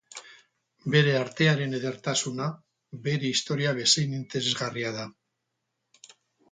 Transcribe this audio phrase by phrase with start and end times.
[0.95, 2.49] Bere artearen edertasuna
[3.09, 5.09] bere historia bezain interesgarria da.